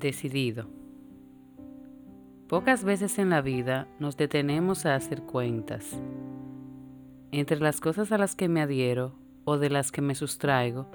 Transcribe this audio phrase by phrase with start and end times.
[0.00, 0.66] Decidido.
[2.48, 6.00] Pocas veces en la vida nos detenemos a hacer cuentas.
[7.32, 10.90] Entre las cosas a las que me adhiero o de las que me sustraigo,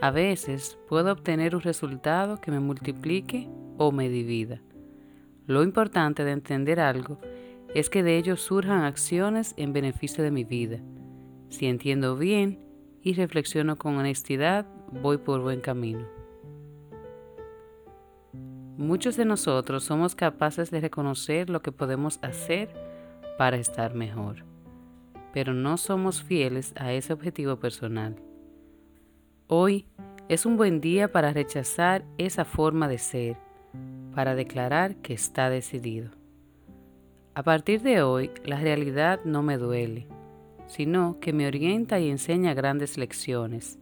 [0.00, 4.62] a veces puedo obtener un resultado que me multiplique o me divida.
[5.48, 7.18] Lo importante de entender algo
[7.74, 10.78] es que de ello surjan acciones en beneficio de mi vida.
[11.48, 12.60] Si entiendo bien
[13.02, 14.64] y reflexiono con honestidad,
[15.02, 16.23] voy por buen camino.
[18.76, 22.68] Muchos de nosotros somos capaces de reconocer lo que podemos hacer
[23.38, 24.44] para estar mejor,
[25.32, 28.16] pero no somos fieles a ese objetivo personal.
[29.46, 29.86] Hoy
[30.28, 33.36] es un buen día para rechazar esa forma de ser,
[34.12, 36.10] para declarar que está decidido.
[37.36, 40.08] A partir de hoy, la realidad no me duele,
[40.66, 43.78] sino que me orienta y enseña grandes lecciones.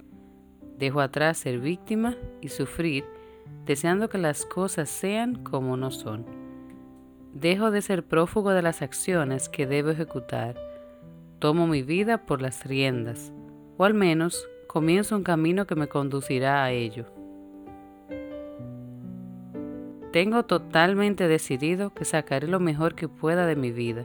[0.77, 3.04] Dejo atrás ser víctima y sufrir
[3.65, 6.26] deseando que las cosas sean como no son.
[7.32, 10.57] Dejo de ser prófugo de las acciones que debo ejecutar.
[11.38, 13.32] Tomo mi vida por las riendas,
[13.79, 17.07] o al menos comienzo un camino que me conducirá a ello.
[20.12, 24.04] Tengo totalmente decidido que sacaré lo mejor que pueda de mi vida,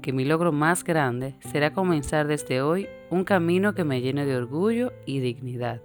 [0.00, 4.36] que mi logro más grande será comenzar desde hoy un camino que me llene de
[4.36, 5.82] orgullo y dignidad,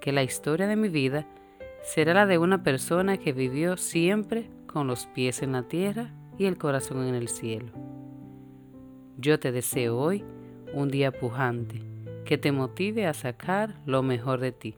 [0.00, 1.26] que la historia de mi vida
[1.82, 6.46] será la de una persona que vivió siempre con los pies en la tierra y
[6.46, 7.72] el corazón en el cielo.
[9.16, 10.24] Yo te deseo hoy
[10.74, 11.82] un día pujante
[12.24, 14.76] que te motive a sacar lo mejor de ti.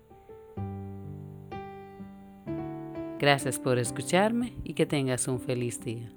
[3.19, 6.11] Gracias por escucharme y que tengas un feliz día.